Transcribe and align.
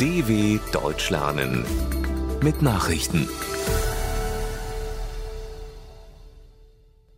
DW 0.00 0.58
Deutsch 0.72 1.10
lernen 1.10 1.64
mit 2.42 2.62
Nachrichten. 2.62 3.28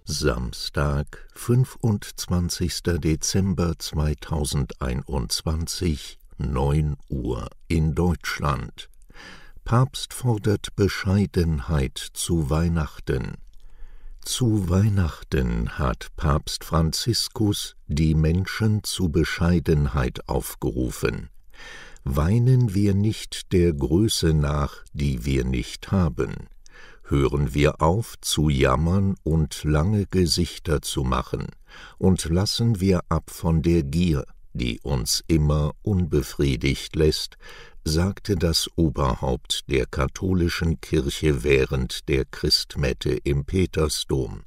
Samstag, 0.04 1.26
25. 1.34 2.82
Dezember 2.98 3.78
2021, 3.78 6.18
9 6.36 6.98
Uhr 7.08 7.48
in 7.66 7.94
Deutschland. 7.94 8.90
Papst 9.64 10.12
fordert 10.12 10.76
Bescheidenheit 10.76 11.96
zu 11.96 12.50
Weihnachten. 12.50 13.38
Zu 14.20 14.68
Weihnachten 14.68 15.78
hat 15.78 16.08
Papst 16.16 16.62
Franziskus 16.62 17.74
die 17.86 18.14
Menschen 18.14 18.84
zu 18.84 19.08
Bescheidenheit 19.08 20.28
aufgerufen. 20.28 21.30
Weinen 22.08 22.72
wir 22.72 22.94
nicht 22.94 23.52
der 23.52 23.72
Größe 23.72 24.32
nach, 24.32 24.84
die 24.92 25.24
wir 25.24 25.44
nicht 25.44 25.90
haben. 25.90 26.46
Hören 27.02 27.52
wir 27.52 27.82
auf 27.82 28.14
zu 28.20 28.48
jammern 28.48 29.16
und 29.24 29.64
lange 29.64 30.06
Gesichter 30.06 30.82
zu 30.82 31.02
machen, 31.02 31.48
und 31.98 32.26
lassen 32.26 32.78
wir 32.78 33.00
ab 33.08 33.30
von 33.30 33.60
der 33.60 33.82
Gier, 33.82 34.24
die 34.52 34.78
uns 34.82 35.24
immer 35.26 35.72
unbefriedigt 35.82 36.94
lässt, 36.94 37.38
sagte 37.82 38.36
das 38.36 38.70
Oberhaupt 38.76 39.64
der 39.68 39.86
katholischen 39.86 40.80
Kirche 40.80 41.42
während 41.42 42.08
der 42.08 42.24
Christmette 42.24 43.18
im 43.24 43.44
Petersdom. 43.44 44.44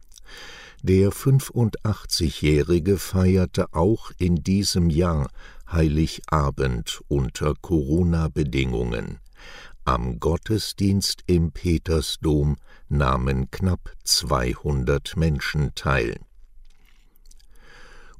Der 0.82 1.12
85-Jährige 1.12 2.98
feierte 2.98 3.74
auch 3.74 4.12
in 4.18 4.36
diesem 4.44 4.90
Jahr 4.90 5.30
Heiligabend 5.70 7.02
unter 7.10 7.54
Corona-Bedingungen. 7.54 9.20
Am 9.84 10.22
Gottesdienst 10.22 11.24
im 11.28 11.52
Petersdom 11.52 12.56
nahmen 12.88 13.52
knapp 13.52 13.92
200 14.06 15.18
Menschen 15.18 15.76
teil. 15.76 16.22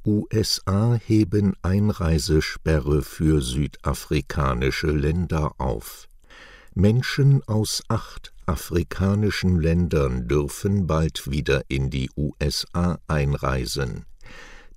USA 0.04 1.00
heben 1.02 1.54
Einreisesperre 1.62 3.00
für 3.00 3.40
südafrikanische 3.40 4.90
Länder 4.90 5.54
auf. 5.56 6.08
Menschen 6.74 7.42
aus 7.44 7.82
acht 7.88 8.34
afrikanischen 8.50 9.60
Ländern 9.60 10.26
dürfen 10.26 10.88
bald 10.88 11.30
wieder 11.30 11.62
in 11.68 11.88
die 11.88 12.10
USA 12.16 12.98
einreisen. 13.06 14.06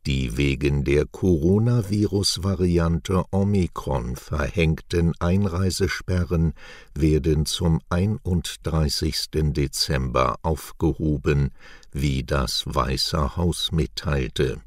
Die 0.06 0.38
wegen 0.38 0.84
der 0.84 1.08
Coronavirus-Variante 1.08 3.24
Omikron 3.32 4.16
verhängten 4.16 5.14
Einreisesperren 5.20 6.54
werden 6.94 7.48
zum 7.48 7.82
31. 7.90 9.54
Dezember 9.54 10.36
aufgehoben, 10.44 11.50
wie 11.92 12.24
das 12.24 12.66
Weiße 12.68 13.38
Haus 13.38 13.72
mitteilte. 13.72 14.62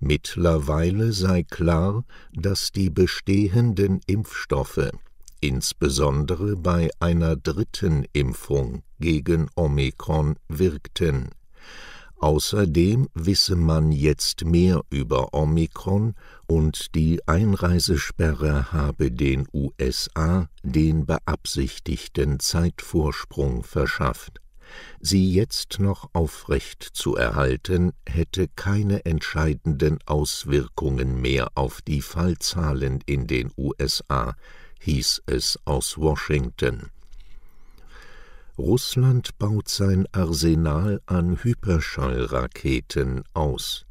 Mittlerweile 0.00 1.12
sei 1.12 1.44
klar, 1.44 2.04
dass 2.32 2.72
die 2.72 2.90
bestehenden 2.90 4.00
Impfstoffe, 4.06 4.90
insbesondere 5.40 6.56
bei 6.56 6.90
einer 7.00 7.36
dritten 7.36 8.04
Impfung 8.12 8.82
gegen 8.98 9.48
Omikron, 9.54 10.36
wirkten. 10.48 11.30
Außerdem 12.18 13.08
wisse 13.14 13.56
man 13.56 13.92
jetzt 13.92 14.44
mehr 14.44 14.80
über 14.90 15.34
Omikron 15.34 16.14
und 16.46 16.94
die 16.94 17.20
Einreisesperre 17.26 18.72
habe 18.72 19.10
den 19.10 19.46
USA 19.52 20.48
den 20.62 21.04
beabsichtigten 21.04 22.40
Zeitvorsprung 22.40 23.62
verschafft 23.62 24.40
sie 25.00 25.32
jetzt 25.32 25.78
noch 25.78 26.10
aufrecht 26.12 26.82
zu 26.82 27.16
erhalten, 27.16 27.92
hätte 28.06 28.48
keine 28.48 29.04
entscheidenden 29.04 29.98
Auswirkungen 30.06 31.20
mehr 31.20 31.48
auf 31.54 31.82
die 31.82 32.02
Fallzahlen 32.02 33.00
in 33.06 33.26
den 33.26 33.50
USA, 33.56 34.34
hieß 34.80 35.22
es 35.26 35.58
aus 35.64 35.98
Washington. 35.98 36.90
Russland 38.58 39.36
baut 39.38 39.68
sein 39.68 40.06
Arsenal 40.12 41.02
an 41.06 41.42
Hyperschallraketen 41.42 43.24
aus. 43.34 43.84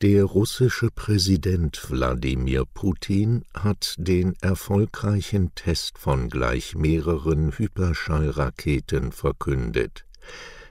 Der 0.00 0.24
russische 0.24 0.90
Präsident 0.90 1.90
Wladimir 1.90 2.64
Putin 2.72 3.44
hat 3.52 3.96
den 3.98 4.36
erfolgreichen 4.40 5.54
Test 5.56 5.98
von 5.98 6.28
gleich 6.28 6.76
mehreren 6.76 7.50
Hyperschallraketen 7.50 9.10
verkündet. 9.10 10.06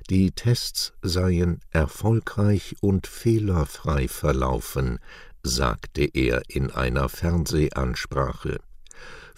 Die 0.09 0.31
Tests 0.31 0.94
seien 1.01 1.59
erfolgreich 1.72 2.77
und 2.79 3.06
fehlerfrei 3.06 4.07
verlaufen, 4.07 5.00
sagte 5.44 6.06
er 6.06 6.41
in 6.47 6.72
einer 6.72 7.09
Fernsehansprache. 7.09 8.59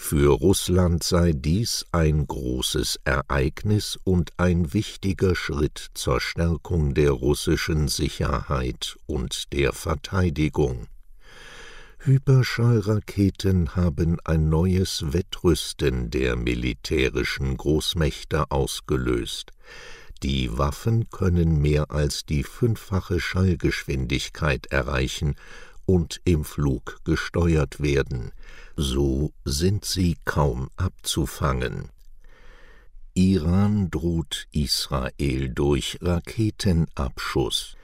Für 0.02 0.32
Russland 0.32 1.04
sei 1.04 1.34
dies 1.34 1.86
ein 1.92 2.26
großes 2.26 3.02
Ereignis 3.04 4.00
und 4.06 4.32
ein 4.38 4.74
wichtiger 4.74 5.36
Schritt 5.36 5.92
zur 5.94 6.20
Stärkung 6.20 6.96
der 6.96 7.12
russischen 7.12 7.90
Sicherheit 7.90 8.98
und 9.06 9.54
der 9.54 9.72
Verteidigung. 9.72 10.88
Hyperschallraketen 12.00 13.76
haben 13.76 14.18
ein 14.24 14.50
neues 14.50 15.14
Wettrüsten 15.14 16.10
der 16.10 16.38
militärischen 16.38 17.56
Großmächte 17.56 18.50
ausgelöst. 18.50 19.52
Die 20.24 20.58
Waffen 20.58 21.10
können 21.12 21.62
mehr 21.62 21.92
als 21.92 22.26
die 22.26 22.44
fünffache 22.44 23.20
Schallgeschwindigkeit 23.20 24.68
erreichen 24.68 25.36
und 25.90 26.22
im 26.24 26.44
Flug 26.44 27.00
gesteuert 27.04 27.82
werden, 27.82 28.32
so 28.76 29.34
sind 29.44 29.86
sie 29.86 30.18
kaum 30.24 30.70
abzufangen. 30.78 31.90
Iran 33.16 33.90
droht 33.90 34.46
Israel 34.52 35.50
durch 35.50 35.98
Raketenabschuss. 36.00 37.76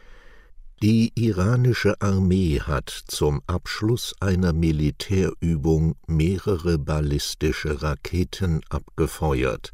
Die 0.83 1.13
iranische 1.15 1.99
Armee 1.99 2.59
hat 2.59 2.91
zum 3.07 3.41
Abschluss 3.47 4.13
einer 4.19 4.53
Militärübung 4.53 5.95
mehrere 6.05 6.77
ballistische 6.77 7.81
Raketen 7.81 8.61
abgefeuert. 8.69 9.73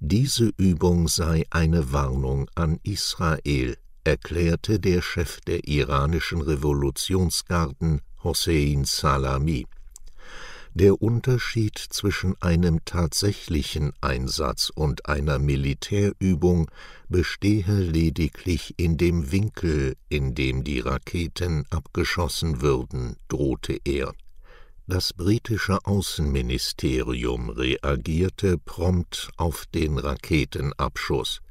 Diese 0.00 0.52
Übung 0.56 1.06
sei 1.06 1.44
eine 1.50 1.92
Warnung 1.92 2.48
an 2.54 2.80
Israel, 2.82 3.76
erklärte 4.08 4.80
der 4.80 5.02
Chef 5.02 5.38
der 5.42 5.68
iranischen 5.68 6.40
Revolutionsgarden 6.40 8.00
Hossein 8.24 8.86
Salami. 8.86 9.66
Der 10.72 11.02
Unterschied 11.02 11.76
zwischen 11.76 12.34
einem 12.40 12.82
tatsächlichen 12.86 13.92
Einsatz 14.00 14.70
und 14.74 15.04
einer 15.04 15.38
Militärübung 15.38 16.70
bestehe 17.10 17.80
lediglich 17.80 18.72
in 18.78 18.96
dem 18.96 19.30
Winkel, 19.30 19.94
in 20.08 20.34
dem 20.34 20.64
die 20.64 20.80
Raketen 20.80 21.66
abgeschossen 21.68 22.62
würden, 22.62 23.16
drohte 23.28 23.78
er. 23.84 24.14
Das 24.86 25.12
britische 25.12 25.84
Außenministerium 25.84 27.50
reagierte 27.50 28.56
prompt 28.56 29.28
auf 29.36 29.66
den 29.66 29.98
Raketenabschuss. 29.98 31.42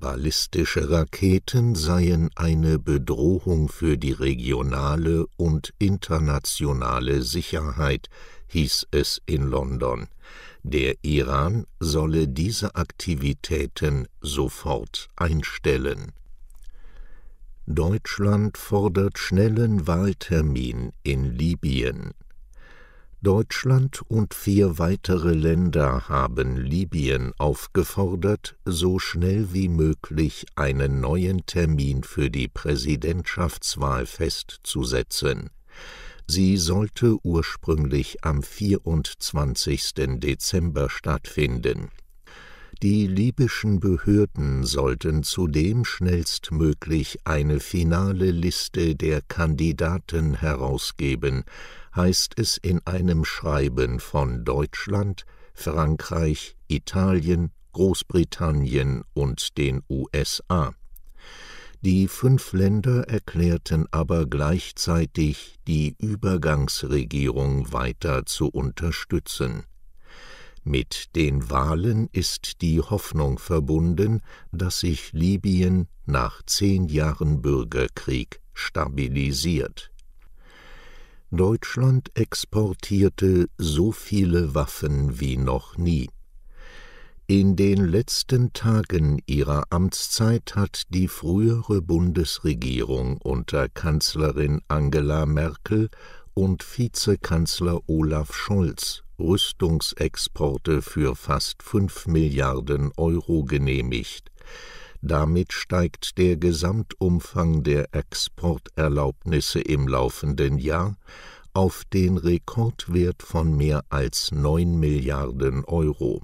Ballistische 0.00 0.90
Raketen 0.90 1.74
seien 1.74 2.30
eine 2.34 2.78
Bedrohung 2.78 3.68
für 3.68 3.96
die 3.96 4.12
regionale 4.12 5.26
und 5.36 5.72
internationale 5.78 7.22
Sicherheit, 7.22 8.08
hieß 8.48 8.88
es 8.90 9.22
in 9.26 9.42
London. 9.42 10.08
Der 10.62 10.96
Iran 11.02 11.66
solle 11.80 12.28
diese 12.28 12.74
Aktivitäten 12.74 14.06
sofort 14.20 15.08
einstellen. 15.16 16.12
Deutschland 17.66 18.58
fordert 18.58 19.18
schnellen 19.18 19.86
Wahltermin 19.86 20.92
in 21.02 21.24
Libyen. 21.24 22.12
Deutschland 23.24 24.02
und 24.08 24.34
vier 24.34 24.78
weitere 24.78 25.32
Länder 25.32 26.10
haben 26.10 26.58
Libyen 26.58 27.32
aufgefordert, 27.38 28.56
so 28.66 28.98
schnell 28.98 29.54
wie 29.54 29.68
möglich 29.68 30.44
einen 30.56 31.00
neuen 31.00 31.46
Termin 31.46 32.02
für 32.02 32.28
die 32.28 32.48
Präsidentschaftswahl 32.48 34.04
festzusetzen. 34.04 35.48
Sie 36.26 36.58
sollte 36.58 37.16
ursprünglich 37.22 38.22
am 38.24 38.42
24. 38.42 39.94
Dezember 40.20 40.90
stattfinden 40.90 41.90
Die 42.84 43.06
libyschen 43.06 43.80
Behörden 43.80 44.62
sollten 44.62 45.22
zudem 45.22 45.86
schnellstmöglich 45.86 47.16
eine 47.24 47.58
finale 47.58 48.30
Liste 48.30 48.94
der 48.94 49.22
Kandidaten 49.22 50.34
herausgeben, 50.34 51.44
heißt 51.96 52.34
es 52.36 52.58
in 52.58 52.86
einem 52.86 53.24
Schreiben 53.24 54.00
von 54.00 54.44
Deutschland, 54.44 55.24
Frankreich, 55.54 56.58
Italien, 56.68 57.52
Großbritannien 57.72 59.04
und 59.14 59.56
den 59.56 59.80
USA. 59.88 60.74
Die 61.80 62.06
fünf 62.06 62.52
Länder 62.52 63.08
erklärten 63.08 63.86
aber 63.92 64.26
gleichzeitig, 64.26 65.58
die 65.66 65.96
Übergangsregierung 65.98 67.72
weiter 67.72 68.26
zu 68.26 68.48
unterstützen. 68.48 69.64
Mit 70.66 71.14
den 71.14 71.50
Wahlen 71.50 72.08
ist 72.12 72.62
die 72.62 72.80
Hoffnung 72.80 73.38
verbunden, 73.38 74.22
dass 74.50 74.80
sich 74.80 75.12
Libyen 75.12 75.88
nach 76.06 76.42
zehn 76.46 76.86
Jahren 76.88 77.42
Bürgerkrieg 77.42 78.40
stabilisiert. 78.54 79.90
Deutschland 81.30 82.10
exportierte 82.14 83.50
so 83.58 83.92
viele 83.92 84.54
Waffen 84.54 85.20
wie 85.20 85.36
noch 85.36 85.76
nie. 85.76 86.08
In 87.26 87.56
den 87.56 87.84
letzten 87.84 88.54
Tagen 88.54 89.20
ihrer 89.26 89.64
Amtszeit 89.68 90.54
hat 90.56 90.84
die 90.88 91.08
frühere 91.08 91.82
Bundesregierung 91.82 93.18
unter 93.18 93.68
Kanzlerin 93.68 94.62
Angela 94.68 95.26
Merkel 95.26 95.90
und 96.32 96.64
Vizekanzler 96.64 97.80
Olaf 97.86 98.34
Scholz 98.34 99.03
Rüstungsexporte 99.18 100.82
für 100.82 101.14
fast 101.14 101.62
fünf 101.62 102.06
Milliarden 102.06 102.90
Euro 102.96 103.44
genehmigt. 103.44 104.30
Damit 105.02 105.52
steigt 105.52 106.16
der 106.18 106.36
Gesamtumfang 106.36 107.62
der 107.62 107.94
Exporterlaubnisse 107.94 109.60
im 109.60 109.86
laufenden 109.86 110.58
Jahr 110.58 110.96
auf 111.52 111.84
den 111.92 112.16
Rekordwert 112.16 113.22
von 113.22 113.56
mehr 113.56 113.84
als 113.88 114.32
neun 114.32 114.78
Milliarden 114.78 115.64
Euro. 115.64 116.22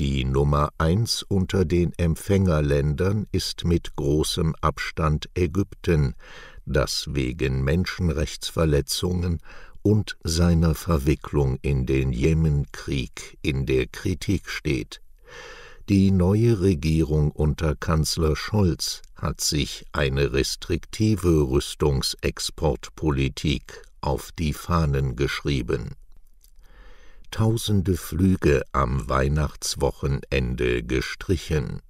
Die 0.00 0.24
Nummer 0.24 0.70
eins 0.76 1.22
unter 1.22 1.64
den 1.64 1.92
Empfängerländern 1.96 3.28
ist 3.30 3.64
mit 3.64 3.94
großem 3.94 4.56
Abstand 4.60 5.28
Ägypten, 5.36 6.16
das 6.66 7.06
wegen 7.10 7.62
Menschenrechtsverletzungen 7.62 9.40
und 9.84 10.16
seiner 10.24 10.74
Verwicklung 10.74 11.60
in 11.62 11.86
den 11.86 12.12
Jemenkrieg 12.12 13.38
in 13.42 13.66
der 13.66 13.86
Kritik 13.86 14.50
steht. 14.50 15.00
Die 15.88 16.10
neue 16.10 16.60
Regierung 16.60 17.30
unter 17.30 17.76
Kanzler 17.76 18.34
Scholz 18.34 19.02
hat 19.14 19.40
sich 19.40 19.86
eine 19.92 20.32
restriktive 20.32 21.48
Rüstungsexportpolitik 21.48 23.84
auf 24.00 24.32
die 24.32 24.52
Fahnen 24.52 25.14
geschrieben 25.14 25.94
tausende 27.34 27.96
Flüge 27.96 28.62
am 28.70 29.08
Weihnachtswochenende 29.08 30.84
gestrichen. 30.84 31.82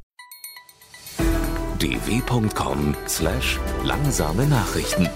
dw.com/langsame 1.80 4.46
Nachrichten 4.46 5.10